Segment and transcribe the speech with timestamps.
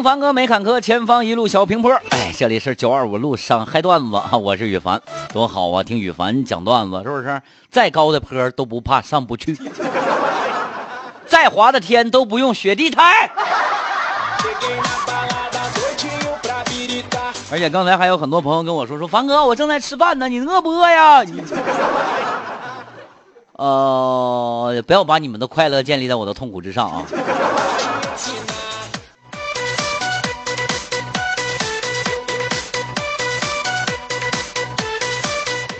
[0.00, 1.92] 听凡哥没坎坷，前方一路小平坡。
[2.08, 4.98] 哎，这里是九二五路上嗨段子啊， 我是羽凡，
[5.30, 5.82] 多好啊！
[5.82, 7.42] 听羽凡讲段子，是不是？
[7.70, 9.54] 再高的坡都不怕上不去，
[11.28, 13.30] 再滑的天都不用雪地胎。
[17.52, 21.22] 而且刚才还有很多朋友跟我说说，凡哥，我正在吃饭呢，你饿不饿呀？
[23.52, 27.02] 呃，不要把你们的快乐建立在我的痛苦之上啊。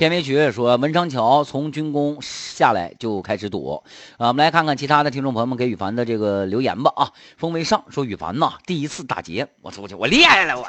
[0.01, 3.83] 片尾曲说，文昌桥从军工下来就开始堵
[4.17, 4.29] 啊！
[4.29, 7.11] 我们来看看其他的听众朋友们给羽凡的这个留言吧啊！
[7.37, 10.67] 风为上说羽凡呐，第一次打劫，我出去，我厉害了，我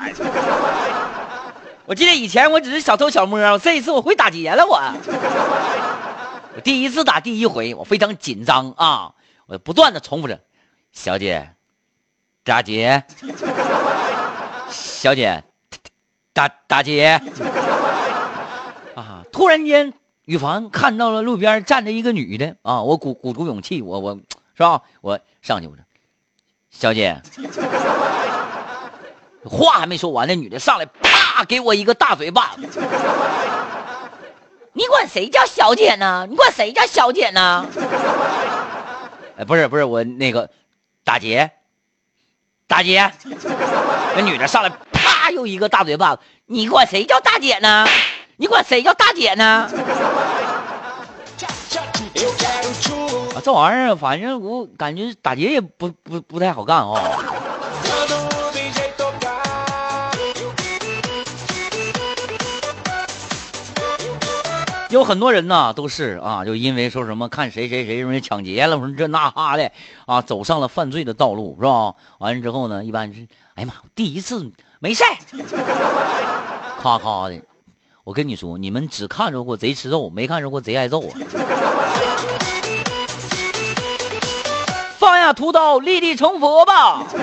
[1.87, 4.77] 我记得以前我只是小偷小摸，这一次我会打劫了，我
[6.53, 9.13] 我第一次打第一回，我非常紧张啊！
[9.45, 10.41] 我不断的重复着，
[10.91, 11.51] 小姐，
[12.43, 13.01] 打劫，
[14.69, 15.41] 小姐，
[16.33, 17.21] 打打劫。
[18.95, 19.23] 啊！
[19.31, 19.93] 突然间，
[20.25, 22.81] 羽凡看到了路边站着一个女的啊！
[22.81, 24.19] 我鼓鼓足勇气，我我
[24.55, 24.81] 是吧？
[25.01, 25.83] 我上去，我说
[26.69, 27.21] ：“小姐。”
[29.43, 32.69] 话还没说完，那女的上来，啪，给我一个大嘴巴子。
[34.73, 36.27] 你管谁叫小姐呢？
[36.29, 37.65] 你管谁叫小姐呢？
[39.37, 40.49] 哎，不是不是，我那个
[41.03, 41.51] 大姐，
[42.67, 43.11] 大姐，
[44.15, 46.21] 那女的上来，啪，又一个大嘴巴子。
[46.45, 47.87] 你管谁叫大姐呢？
[48.41, 49.69] 你管谁叫大姐呢？
[53.35, 56.99] 啊，这玩意儿反正我感觉打劫也不不不太好干哦。
[64.89, 69.71] 有很多人呢，都是啊，就因为说什么看谁谁谁容易抢劫了，说这那哈的
[70.07, 71.93] 啊，走上了犯罪的道路，是吧？
[72.17, 75.03] 完了之后呢，一般是哎呀妈，第一次没事
[76.81, 77.39] 咔咔的。
[78.11, 81.15] 我跟你说，你们只看着过贼吃肉，没看着过贼挨揍啊！
[84.99, 87.05] 放下屠刀，立地成佛吧！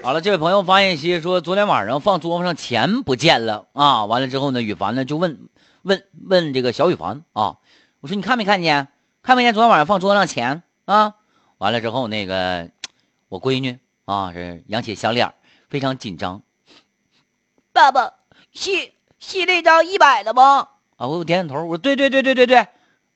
[0.00, 4.04] 好了，这位朋友发信息说，昨天晚上放桌子上钱不见了啊！
[4.04, 5.48] 完了之后呢，羽凡呢就问
[5.82, 7.56] 问问这个小羽凡啊。
[8.00, 8.88] 我说你看没看见？
[9.22, 11.16] 看没见昨天晚上放桌子上钱啊？
[11.58, 12.70] 完了之后，那个
[13.28, 15.34] 我闺女啊是扬起小脸，
[15.68, 16.40] 非常紧张。
[17.72, 18.14] 爸爸，
[18.52, 18.70] 是
[19.18, 20.68] 是那张一百的吗？
[20.96, 22.66] 啊，我点点头，我说对对对对对对，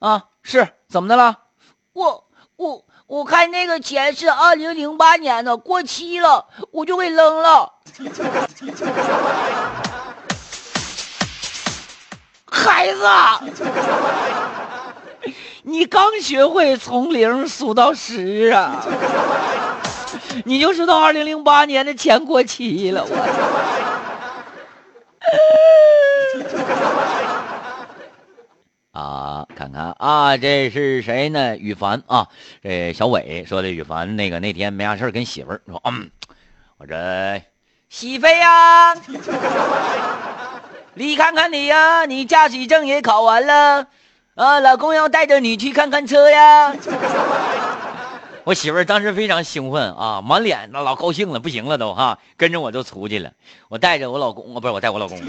[0.01, 1.39] 啊是，怎么的了？
[1.95, 7.73] 我我我看那个钱是二零零八年的，过期了，我就给扔了。
[12.55, 13.03] 孩子。
[15.67, 18.85] 你刚学会从零数到十啊，
[20.45, 23.05] 你就知道二零零八年的钱过期了。
[23.05, 23.17] 我
[28.93, 31.57] 啊，看看啊，这是谁呢？
[31.57, 32.29] 羽凡啊，
[32.63, 33.71] 这小伟说的。
[33.71, 36.11] 羽凡那个那天没啥事跟媳妇儿说，嗯，
[36.77, 37.43] 我这
[37.89, 38.95] 喜飞呀，
[40.97, 43.87] 你看看你呀，你驾驶证也考完了。
[44.37, 46.73] 啊，老公要带着你去看看车呀！
[48.45, 53.33] 我媳妇儿当时非常兴奋啊，满脸那老高兴了，不行了都哈，跟着我就出去了。
[53.69, 55.25] 我带着我老公啊，不是我带我老公去，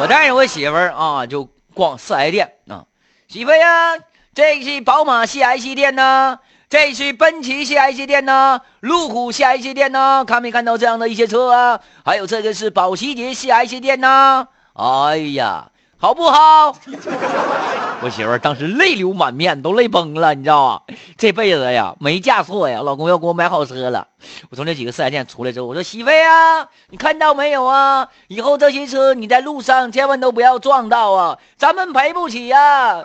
[0.00, 2.84] 我带着我媳妇儿啊，就逛四 S 店啊。
[3.28, 3.96] 媳妇呀，
[4.34, 6.38] 这是宝马四 S 店呢，
[6.70, 11.80] 这是奔驰四 S 店呢，路虎四 S 店呢，看没看到这样的一些车啊？
[12.04, 14.48] 还有这个是保时捷四 S 店呢。
[14.74, 15.66] 哎呀！
[16.02, 16.74] 好不好？
[18.02, 20.80] 我媳妇当时泪流满面，都泪崩了，你知道吗？
[21.18, 24.08] 这辈子呀，没嫁错呀，老公要给我买好车了。
[24.48, 28.08] 我从这几个四 S 店出来之后，我说媳妇呀，你看到没有啊？
[28.28, 33.04] 以后这些车你在路上千万都不要撞到啊，咱们赔不起呀。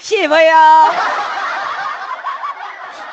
[0.00, 0.92] 媳妇呀，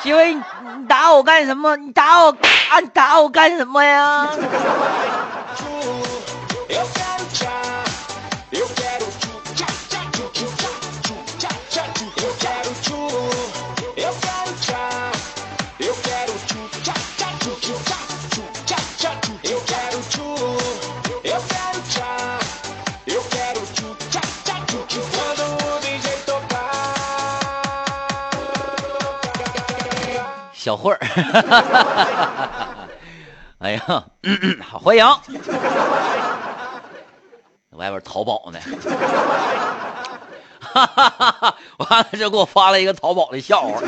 [0.02, 0.42] 媳妇，你
[0.88, 1.76] 打我干什么？
[1.76, 2.36] 你打我。
[2.80, 4.30] 你打我干什么呀？
[30.54, 31.00] 小慧儿。
[33.62, 34.04] 哎呀，
[34.82, 35.06] 欢迎！
[37.78, 38.60] 外边淘宝呢，
[40.60, 41.56] 哈哈哈哈！
[41.78, 43.80] 完了就给我发了一个淘宝的笑话。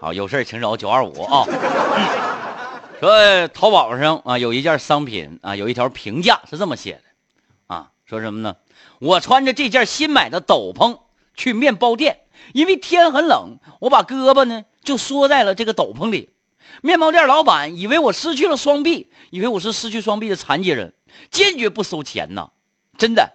[0.00, 1.44] 好，有事请找九二五啊。
[2.98, 7.02] 说淘宝上啊有一件商品啊有一条评价是这么写的
[7.66, 8.56] 啊，说什么呢？
[9.00, 10.98] 我穿着这件新买的斗篷
[11.34, 12.20] 去面包店，
[12.54, 16.30] 因为天很冷，我把胳膊呢就缩在了这个斗篷里。
[16.80, 20.94] 面包店老板以为我失去了双臂，以为我是失去双臂的残疾人。
[21.30, 22.50] 坚决不收钱呐，
[22.96, 23.32] 真的，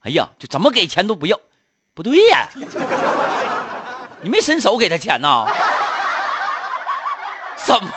[0.00, 1.38] 哎呀，就怎么给钱都不要，
[1.94, 2.48] 不对呀，
[4.22, 5.46] 你没伸手给他钱呐？
[7.56, 7.90] 怎么，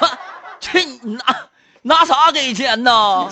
[0.60, 1.50] 这拿
[1.82, 3.30] 拿啥给钱呢？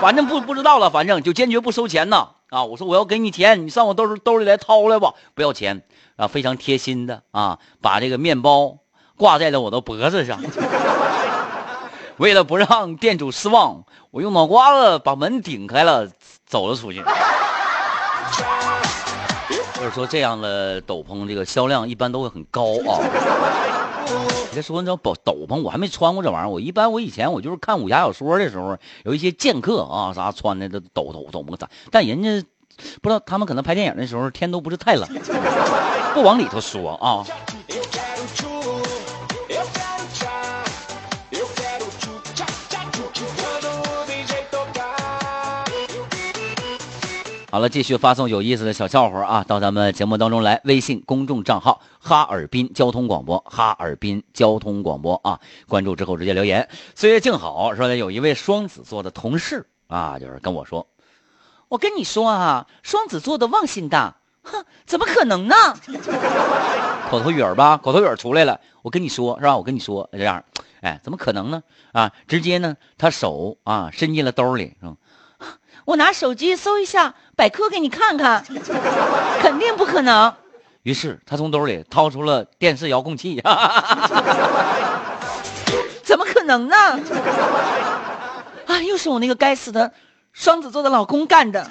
[0.00, 2.30] 反正不不知道了，反正就坚决不收钱呐。
[2.48, 5.82] 啊，我说我要给你钱，你上我兜兜里来掏来吧，不要钱
[6.16, 8.78] 啊，非常贴心的啊，把这个面包
[9.16, 10.40] 挂在了我的脖子上。
[12.18, 16.08] 为了不让店主失望，我用脑瓜子把门顶开了，
[16.46, 17.02] 走了出去。
[19.74, 23.02] 就是说，这样的斗篷，这个销量一般都会很高啊。
[24.52, 26.48] 你知道斗斗篷，我还没穿过这玩意儿。
[26.48, 31.58] 我一般我以前我就是看武侠小说的时候，有一些剑客啊啥穿的这斗斗斗篷，
[31.90, 32.46] 但人家
[33.02, 35.08] 不知道他们可能拍电影的时候天都不是太冷，
[36.14, 37.26] 不往里头说啊。
[47.54, 50.60] 好了，继续发送有意思的小笑话啊，到咱们节目当中来。
[50.64, 56.68] 微信公众账号哈尔滨交通广播，哈尔滨交通广播啊，关注之后直接留言。
[56.96, 60.88] 岁月静好说的有一位双子座的同事啊，就是跟我说，
[61.68, 65.54] 我跟你说啊，双子座的忘性大，哼， 怎么可能呢？
[67.08, 68.58] 口头语儿吧，口头语儿出来了。
[68.82, 69.56] 我跟你说是吧？
[69.56, 70.42] 我跟你说这样，
[70.80, 71.62] 哎，怎么可能呢？
[71.92, 74.96] 啊，直接呢，他手啊伸进了兜里，是吧？
[75.84, 78.44] 我拿手机搜一下百科给你看看，
[79.40, 80.32] 肯定不可能。
[80.82, 83.42] 于是他从兜里掏出了电视遥控器，
[86.02, 86.76] 怎么可能呢？
[88.66, 89.90] 啊，又是我那个该死的
[90.32, 91.66] 双子座的老公干的。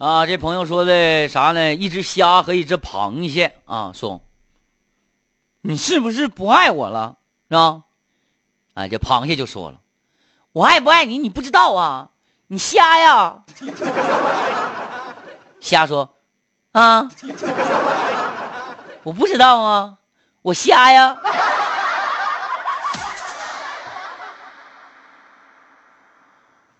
[0.00, 1.74] 啊，这朋友说的啥呢？
[1.74, 4.22] 一只虾和一只螃蟹啊，说，
[5.60, 7.18] 你是不是不爱我了？
[7.50, 7.82] 是吧？
[8.72, 9.78] 哎，这螃蟹就说了，
[10.52, 12.08] 我爱不爱你，你不知道啊，
[12.46, 13.44] 你瞎呀。
[15.60, 16.14] 虾说，
[16.72, 17.10] 啊，
[19.02, 19.98] 我不知道啊，
[20.40, 21.18] 我瞎呀。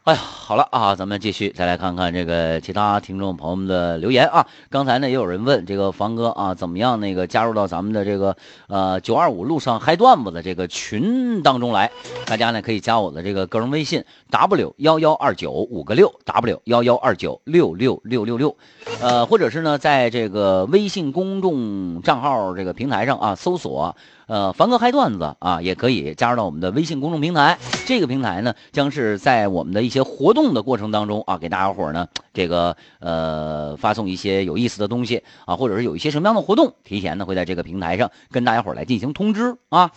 [0.05, 0.21] 哎呀，
[0.51, 4.49] 好了啊，咱们继续再来看看这个其他听众朋友们的留言啊。
[4.69, 8.37] 刚才呢也有人问这个房哥啊，怎么样那个加入到咱们的这个
[8.67, 11.89] 呃九二五路上嗨段子的这个群当中来？
[12.27, 18.57] 大家呢可以加我的这个个人微信 w 幺幺二九五个六 w 幺幺二九六六六六六，
[19.01, 23.95] 呃，或者是呢在这个微信公众账号这个平台上啊搜索。
[24.27, 27.59] 呃，凡哥嗨段子啊，也可以加入到我们的微信公众平台。
[27.85, 39.91] 这个平台呢，将是在我们的一些活动的过程当中啊，给大家伙呢，这个呃，发送一些有意思的东西啊，或者是有一些什么样的活动，提前呢会在这个平台上跟大家伙来进行通知啊。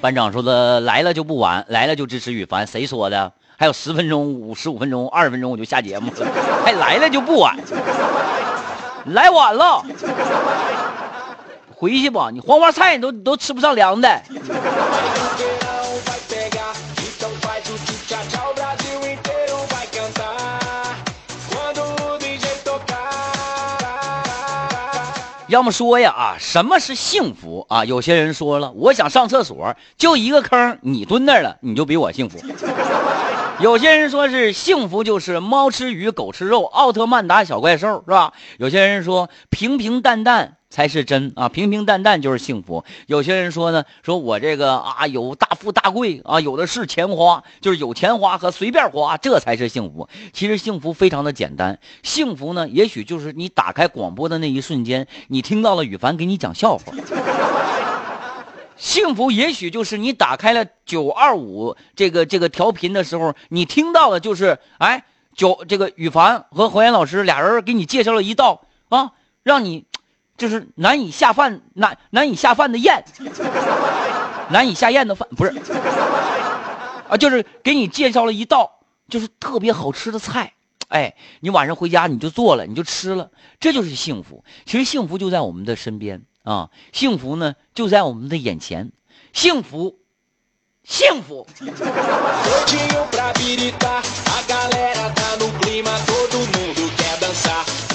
[0.00, 3.32] 班长说的来了就不晚，来了就支持羽凡，谁说的？
[3.56, 6.26] 还有十分钟、五十五分钟、二十分钟我就下节目了，
[6.64, 7.56] 还来了就不晚，
[9.06, 9.84] 来晚了。
[11.74, 14.22] 回去吧，你黄花菜你都都吃不上凉的。
[25.52, 27.84] 要么说呀啊，什么是幸福啊？
[27.84, 32.38] 有些人说了，我想上厕所，就一个坑，你蹲那儿了，你就比我幸福。
[33.60, 38.32] 有些人说是幸福就是猫吃鱼，狗吃肉，奥特曼打小怪兽，是吧？
[38.56, 40.56] 有些人说平平淡淡。
[40.72, 42.82] 才是真啊，平平淡淡就是幸福。
[43.06, 50.08] 有些人说呢，说我这个啊有大富大贵啊，有的是钱花，就是有钱花和随便花，这才是幸福。
[50.32, 56.94] 其实幸福非常的简单，幸福呢，也许就是你打开广播的那一瞬间，你听到了羽凡给你讲笑话。
[58.78, 69.12] 幸福也许就是你打开了九二五这个这个调频的时候，你听到的就是哎九这个羽凡和何岩老师俩人给你介绍了一道啊，
[69.42, 69.84] 让你。
[70.42, 73.04] 就是难以下饭难难以下饭的宴，
[74.50, 75.54] 难以下咽的饭不是
[77.08, 80.54] 啊，就是给你介绍了一道就是特别好吃的菜，
[80.88, 83.30] 哎，你晚上回家你就做了，你就吃了，
[83.60, 84.42] 这就是幸福。
[84.66, 88.90] 其实幸福就在我们的身边啊，幸福呢就在我们的眼前，
[89.32, 90.00] 幸福，
[90.82, 91.46] 幸福。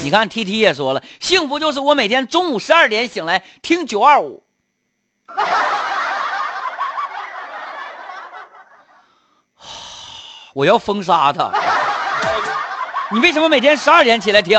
[0.07, 4.41] 你看 T T 也说了，幸福就是我每天中午十二点醒来听九二五。
[10.53, 11.51] 我要封杀他！
[13.11, 14.57] 你为什么每天十二点起来听？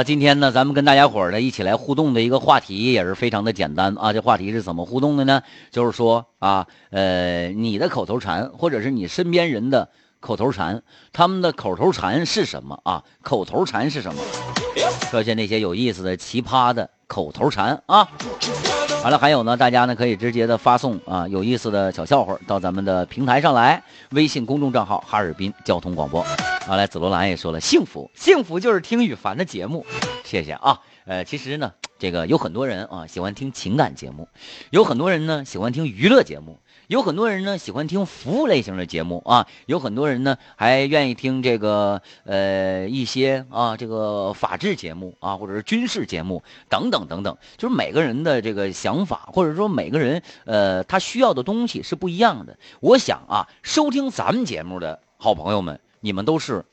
[0.00, 4.14] 了，今天呢，咱们跟大家伙儿呢一起来互动的一个话题也是非常的简单啊。
[4.14, 5.42] 这话题是怎么互动的呢？
[5.70, 13.04] 就是说啊，呃，你的口头禅，或者是你身边人的口头禅，他们的口头禅是什么啊？
[13.22, 14.22] 口头禅是什么？
[15.10, 18.08] 说些那些有意思的、奇葩的口头禅啊。
[19.02, 26.22] 完了，还有呢，大家呢可以直接的发送啊有意思的小笑话到咱们的平台上来，微信公众账号哈尔滨交通广播。
[26.66, 29.86] 好来，紫罗兰也说了，幸福，幸福就是听雨凡的节目，
[30.22, 30.78] 谢谢啊。
[31.06, 34.28] 呃，其实呢，这个有很多人啊喜欢听情感节目，
[34.68, 36.58] 有很多人呢喜欢听娱乐节目。
[36.90, 47.38] 有很多人呢喜欢听服务类型的节目啊，有很多人呢还愿意听这个呃一些啊这个法制节目啊，或者是军事节目等等等等。
[47.56, 52.58] 就是每个人的这个想法，或者说每个人呃他需要的东西是不一样的。
[52.80, 56.64] 我想啊，收听咱们节目的好朋友们，你们都是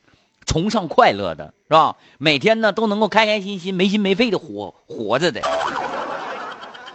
[0.46, 1.96] 崇尚快乐的，是吧？
[2.18, 5.40] 每天呢都能够开开心心、没心没肺的活活着的。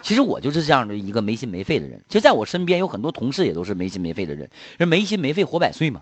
[0.03, 2.03] 其实我就是这样的一个没心没肺的人。
[2.10, 4.48] 其实在我身边有很多同事也都是没心没肺的人。
[4.77, 6.01] 人没心没肺活百岁嘛。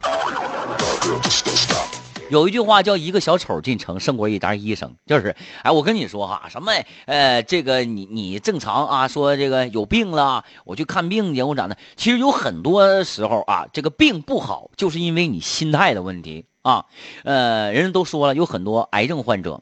[2.32, 6.72] 有一句话叫“一个小丑进城胜过一沓医生”，就是，哎，我跟你说哈，什么，
[7.06, 11.78] 呃，这个你你正常啊，说这个有病了，我去看病去，我咋的？
[11.98, 16.86] 其实有很多时候啊，这个病不好，就是因为你心态的问题啊。
[17.26, 19.62] 呃，人家都说了，有很多癌症患者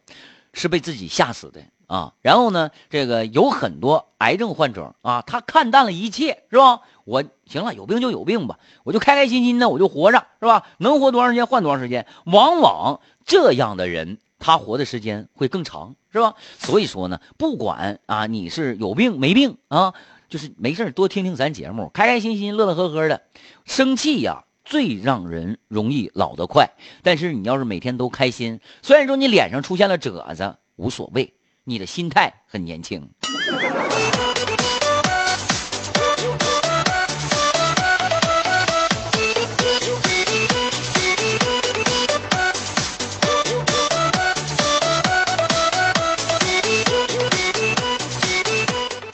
[0.53, 1.61] 是被自己吓死的。
[1.89, 6.81] 啊，然后呢，这个有很多癌症患者啊，他看淡了一切，是吧？
[7.03, 10.67] 我行了，有病就有病吧，我就开开心心的，我就活着，是吧？
[10.77, 12.05] 能活多长时间换多长时间。
[12.25, 16.35] 往往这样的人，他活的时间会更长，是吧？
[16.59, 19.95] 所以说呢，不管啊，你是有病没病啊，
[20.29, 23.23] 就是没事多听听咱节目，开开心心，乐乐呵呵的。
[23.65, 26.69] 生气呀，最让人容易老得快。
[27.01, 31.33] 但是你要是每天都开心，虽然说你脸上出现了褶子，无所谓。
[31.69, 33.07] 你的心态很年轻。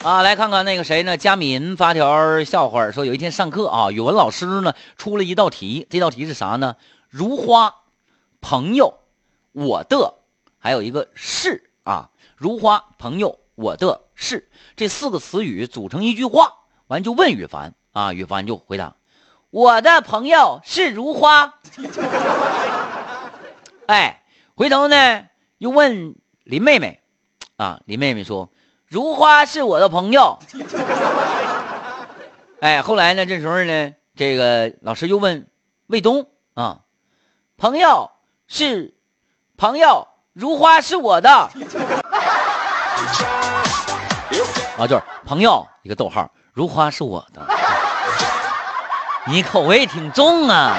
[0.02, 1.18] 啊，来看看那个谁呢？
[1.18, 6.76] 佳敏发条笑话说，有一天上课啊，语文老师呢出了一道题，这道题是啥呢？
[7.10, 7.74] 如花，
[8.40, 9.00] 朋友，
[9.52, 10.14] 我的，
[10.58, 12.10] 还有一个是啊。
[12.36, 16.52] 如花朋友，我的是这四个词语组成一句话，
[16.86, 18.96] 完就问羽凡啊，羽凡就回答
[19.48, 21.54] ：“我的朋友是如花。”
[23.88, 24.22] 哎，
[24.54, 25.24] 回头呢
[25.56, 27.00] 又问林妹妹，
[27.56, 28.50] 啊，林妹妹说
[28.86, 30.38] ：“如花是我的朋友。”
[32.60, 35.48] 哎，后来呢这时候呢，这个老师又问
[35.86, 36.80] 卫东啊，
[37.56, 38.10] 朋友
[38.46, 38.94] 是
[39.56, 40.08] 朋友。
[40.38, 41.50] 如花是我的，啊，
[44.86, 47.40] 就是朋友一个逗号，如花是我的，
[49.24, 50.76] 你口味挺重啊。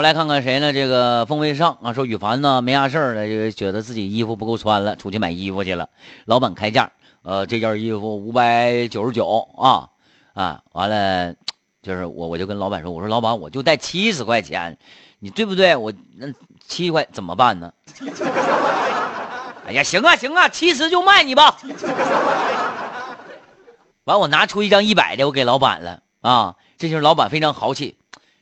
[0.00, 0.72] 我来看看谁呢？
[0.72, 5.90] 这个风味上啊，说羽凡呢没啥事儿了，就觉得自己衣服不够穿了，出去买衣服去了。
[6.24, 6.90] 老板开价，
[7.20, 9.90] 呃，这件衣服五百九十九啊
[10.32, 11.34] 啊，完了，
[11.82, 14.78] 就是我我就跟老板说，我说老板我就带七十块钱，
[15.18, 15.76] 你对不对？
[15.76, 16.28] 我那
[16.66, 17.70] 七块怎么办呢？
[19.68, 21.58] 哎呀，行啊行啊，七十就卖你吧。
[24.04, 27.98] 完，我拿出一张一百的，我给老板了啊，这就是老板非常豪气。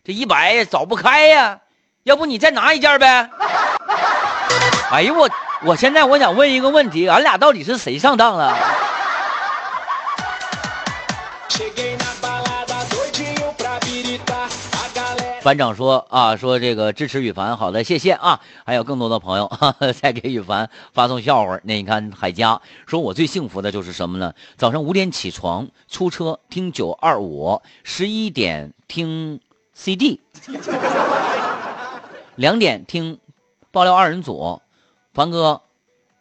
[0.08, 1.60] 这一百也找不开呀，
[2.04, 3.28] 要不你再拿一件呗？
[4.90, 5.28] 哎呦我，
[5.62, 8.56] 我现在我想问一个问题，俺俩到底是谁上当了？
[15.42, 18.40] 班长说啊，说这个支持羽凡，好的，谢谢啊。
[18.64, 19.50] 还有更多的朋友
[20.00, 21.60] 在给羽凡发送笑话。
[21.64, 24.32] 那你看海佳说，我最幸福的就是什么呢？
[24.56, 29.40] 早上五点起床出车听九二五，十一点听
[29.80, 30.20] CD，
[32.34, 33.20] 两点听
[33.70, 34.60] 爆料二人组。
[35.14, 35.62] 凡哥，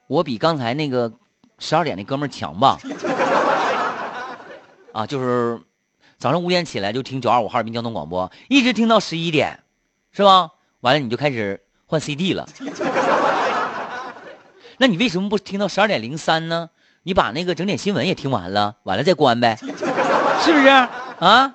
[0.05, 1.11] 我比刚才那个
[1.57, 2.77] 十二点那哥们强吧？
[4.93, 5.59] 啊，就是。
[6.19, 9.59] 早上五点起来就听九二五哈尔滨交通广播，一直听到十一点，
[10.11, 10.49] 是吧？
[10.79, 12.47] 完了你就开始换 CD 了。
[14.77, 16.71] 那你为什么不听到十二点零三呢？
[17.03, 20.67] 你把那个整点新闻也听完了，完了再关呗，是不是
[21.19, 21.53] 啊？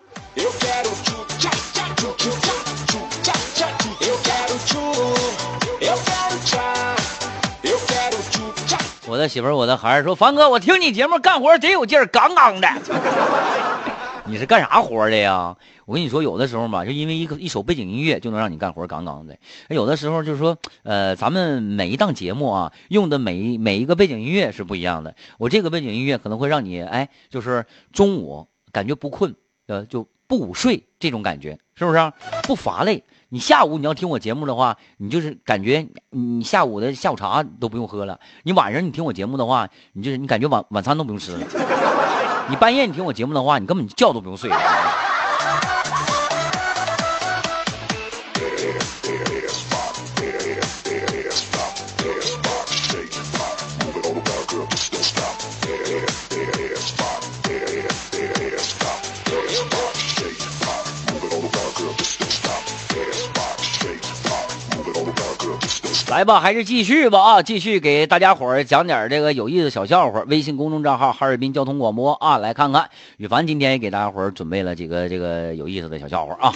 [9.28, 12.68] 媳妇儿，我的孩儿说，凡哥，我听你节目干活贼有劲儿，杠杠的。
[14.24, 15.56] 你是干啥活的呀？
[15.84, 19.36] 我跟你说，有的时候吧，就因为一个一首背景音乐就能让你干活杠杠的。
[19.68, 25.16] 有的时候就是说，呃，咱们每一档节目啊，用的每一每一个背景音乐是不一样的。
[25.38, 29.34] 我这个背景音乐可能会让你，哎，就是中午感觉不困，
[29.66, 32.12] 呃，就不午睡这种感觉，是不是？
[32.44, 33.02] 不乏累。
[33.32, 38.20] 你下午你要听我节目的话，你就是感觉你下午的下午茶都不用喝了。
[38.42, 41.38] 你晚上你听我节目的话，你就是你感觉晚晚餐都不用吃了。
[42.50, 44.50] 你半夜你听我节目的话，你根本觉都不用睡。
[66.12, 67.42] 来吧，还是继续吧啊！
[67.42, 70.20] 继续给大家伙儿讲点这个有意思的小笑话。
[70.26, 72.90] 微信公众账号哈尔滨交通广播啊，来看看。
[73.16, 76.52] 羽凡今天也给大家伙儿准备了几个这个有意思的小笑话啊。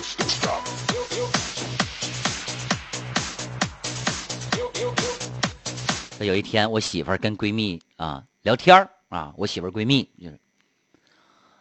[6.20, 10.38] 有一天，我媳妇儿跟闺蜜啊聊天啊，我媳妇儿闺蜜就是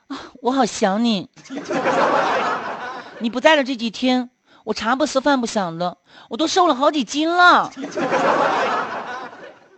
[0.08, 1.30] 啊，我好想你，
[3.20, 4.30] 你不在的这几天。
[4.66, 5.96] 我茶不思饭不想的，
[6.28, 7.72] 我都瘦了好几斤了。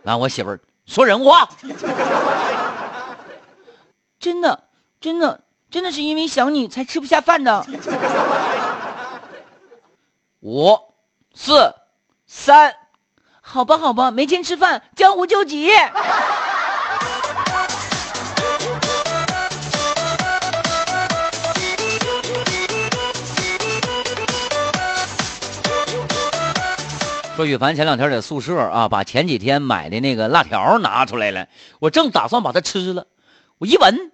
[0.02, 1.48] 那我媳妇儿说人话，
[4.18, 4.64] 真的，
[5.00, 7.64] 真的，真的是因为想你才吃不下饭的。
[10.40, 10.78] 五、
[11.34, 11.74] 四、
[12.26, 12.74] 三，
[13.42, 15.70] 好吧，好吧，没钱吃饭，江湖救急。
[27.38, 31.46] 说羽凡前两天在宿舍啊，把前几天买的那个辣条拿出来了，
[31.78, 33.06] 我正打算把它吃了，
[33.58, 34.10] 我一闻，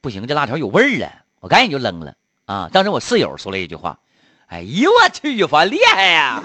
[0.00, 2.14] 不行，这辣条有味儿了，我赶紧就扔了
[2.46, 2.70] 啊！
[2.72, 3.98] 当时我室友说了一句话
[4.46, 6.40] ：“哎呦我去，羽凡厉害呀！”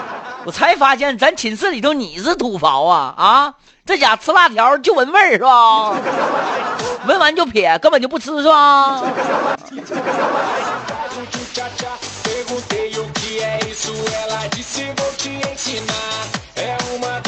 [0.46, 3.54] 我才发现咱寝室里头你是土豪啊啊！
[3.84, 5.96] 这家吃辣条就闻味儿是吧？
[7.08, 9.02] 闻完就撇，根本就不吃是吧？
[14.22, 16.28] ela disse vou te ensinar.
[16.56, 17.23] É uma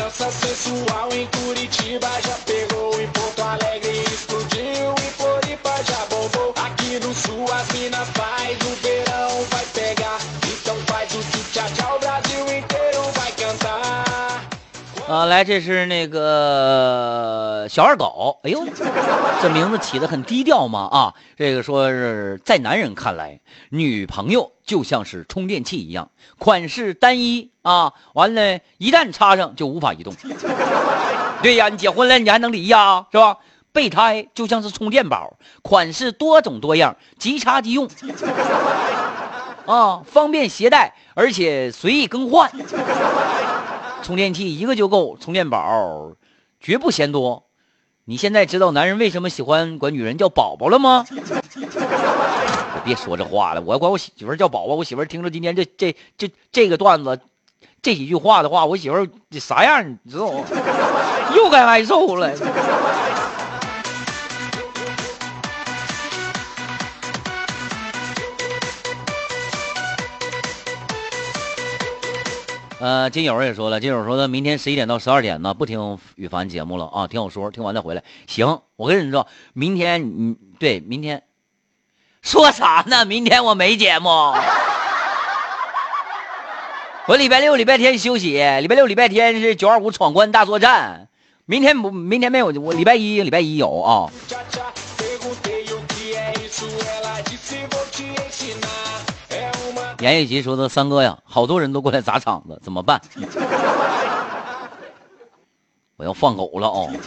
[15.16, 18.38] 啊，来，这是那个小二狗。
[18.42, 18.62] 哎呦，
[19.40, 21.14] 这名字起的很低调嘛啊！
[21.38, 30.12] 这个说是在男人看来，女朋友就像是充电器一样，款式单一啊，完了，一旦插上就无法移动。
[31.42, 33.38] 对呀，你结婚了，你还能离呀，是吧？
[33.72, 37.88] 备胎就像是充电宝，款式多种多样，即插即用，
[39.64, 42.52] 啊，方便携带，而且随意更换。
[44.02, 46.12] 充电器一个就够，充电宝
[46.60, 47.44] 绝不嫌多。
[48.04, 51.04] 你现在知道男人为什么喜欢管女人叫宝宝了吗？
[52.84, 57.18] 别说这话了，我要管我媳妇叫宝宝，我媳妇听着今天这这这这个段子，
[57.82, 60.44] 这几句话的话，我媳妇啥样你知道吗？
[61.34, 62.32] 又该挨揍了。
[72.78, 78.02] 呃，金友也说了，金友说的明天十一点到十二点呢，不听羽凡节目了啊，听我说，听完再回来。
[78.26, 81.22] 行，我跟你说，明天你对明天
[82.20, 83.06] 说啥呢？
[83.06, 84.08] 明天我没节目。
[87.08, 91.08] 我礼拜六、礼拜天休息，礼拜六、礼拜天是九二五闯关大作战。
[91.46, 94.12] 明天不，明天没有，我礼拜一、礼拜一有啊。
[100.06, 103.00] 严雨吉说的三哥呀，好多人都过来砸场子，怎么办？
[105.96, 106.88] 我要放狗了哦。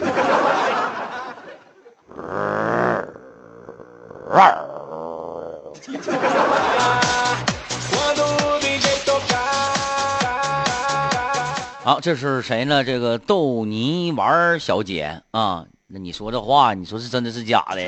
[11.82, 12.84] 好，这是谁呢？
[12.84, 17.80] 这个逗泥丸小姐啊，那你说这话，你说是真的是假的？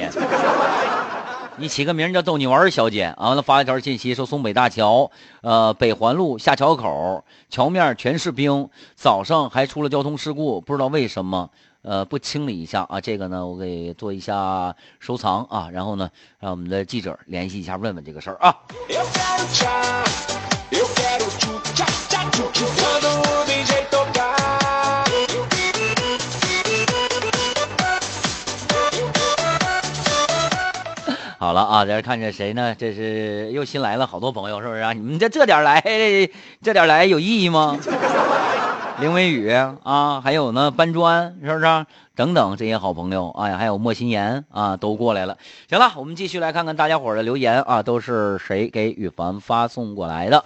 [1.57, 5.11] 你起个名叫逗你玩小姐啊，完了发一条信息说松北大桥，
[5.43, 11.51] 呃，北环路下桥口桥面全是冰，早上还出了交通事故，不知道为什么，
[11.83, 13.01] 呃，不清理一下啊？
[13.01, 16.09] 这个呢，我给做一下收藏啊，然后呢，
[16.41, 18.57] 让我们的记者联系一下，问问这个事儿啊。
[31.43, 32.73] 好了啊，这看着谁呢？
[32.79, 34.93] 这是又新来了好多朋友，是不是啊？
[34.93, 35.83] 你们这这点来，
[36.63, 37.77] 这点来有意义吗？
[39.01, 41.87] 林微雨啊，还有呢，搬砖是不是？
[42.15, 45.37] 等等这些好朋友，哎呀，还有莫心言啊，都过来了。
[45.69, 50.45] 行了，我们继续来看看大家伙的留言啊，都是谁给羽凡发送过来的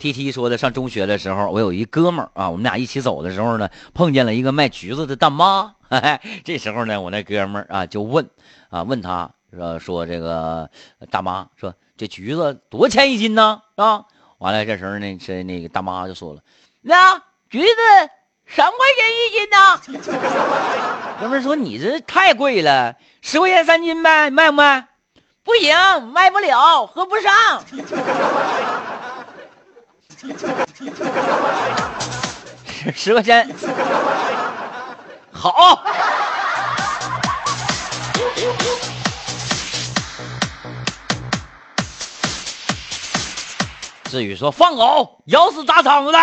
[0.00, 5.74] ？T T 说的，上中学的时候，我有一哥们儿啊，我们俩一起走的时候呢，碰见了一个卖橘子的大妈。
[6.44, 8.28] 这时候呢，我那哥们儿啊就问
[8.70, 10.70] 啊，问他说说这个
[11.10, 13.60] 大妈说这橘子多钱一斤呢？
[13.76, 14.06] 啊，
[14.38, 16.40] 完了这时候呢，是那个大妈就说了，
[16.80, 17.74] 那橘子
[18.46, 19.58] 三块钱一斤呢。
[21.20, 24.86] 哥们儿说你这太贵了，十块钱三斤呗，卖不卖？
[25.42, 25.76] 不行，
[26.12, 27.64] 卖不了，合不上。
[30.20, 30.28] 十
[32.94, 33.48] 十块钱，
[35.32, 35.82] 好。
[44.10, 46.18] 至于说放狗，咬死砸场子的。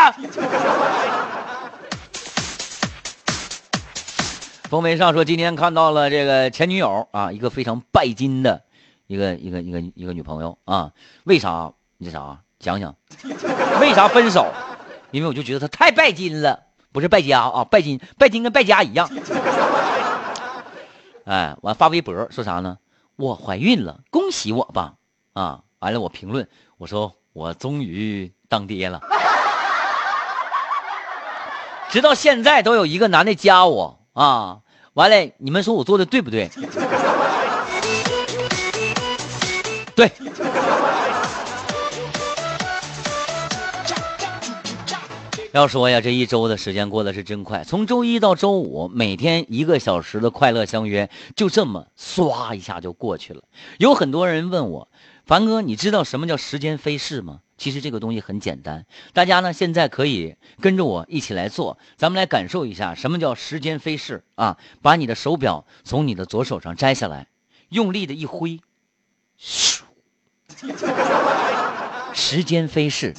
[4.70, 8.62] 风梅上说，今天看到了这个前女友啊，一个非常拜金的
[9.08, 10.92] 一个一个一个一个女朋友啊，
[11.24, 11.72] 为啥？
[11.98, 12.38] 你啥？
[12.60, 12.96] 想想，
[13.80, 14.48] 为啥分手？
[15.12, 19.10] 因为我就觉得他太拜金了，不是败家啊，拜金，拜金跟败家一样。
[21.26, 22.78] 哎，完发微博说啥呢？
[23.16, 24.94] 我怀孕了，恭喜我吧！
[25.34, 29.02] 啊，完了我评论，我说我终于当爹了。
[31.90, 34.60] 直到现在都有一个男的加我啊，
[34.94, 36.50] 完了你们说我做的对不对？
[39.96, 40.12] 对。
[45.58, 53.42] 要说呀，这一周的时间过得是真快，从周一到周五，每天一个小时的快乐相约，就这么唰一下就过去了。
[53.80, 54.88] 有很多人问我，
[55.26, 57.40] 凡哥，你知道什么叫时间飞逝吗？
[57.58, 64.60] 其实这个东西很简单，大家呢现在可以跟着我一起来做，咱们来感受一下什么叫时间飞逝啊！
[64.84, 67.26] 把你的手表从你的左手上摘下来，
[67.70, 68.60] 用力的一挥，
[69.42, 69.80] 咻，
[72.14, 73.16] 时间飞逝。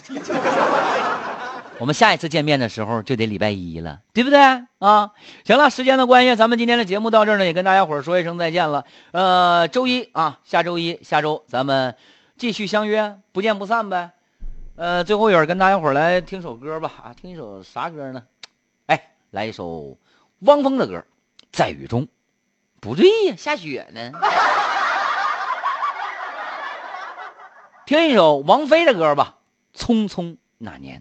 [1.80, 5.12] 我们下一次见面的时候就得礼拜一了，对不对啊？
[5.44, 8.84] 行了，时间的关系，咱们今天的节目到这儿呢，也跟大家伙说一声再见了。
[9.12, 11.94] 呃，周一啊，下周一，下周咱们
[12.36, 14.10] 继续相约，不见不散呗。
[14.74, 18.24] 呃，最后一会跟大家伙来听首歌吧，啊，听一首啥歌呢？
[18.86, 19.96] 哎，来一首
[20.40, 20.98] 汪峰的歌，
[21.52, 22.02] 《在雨中》。
[22.80, 24.12] 不对呀，下雪呢。
[27.86, 29.36] 听一首王菲的歌吧，
[29.80, 30.98] 《匆匆那年》。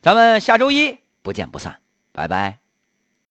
[0.00, 1.80] 咱们下周一不见不散，
[2.12, 2.67] 拜拜。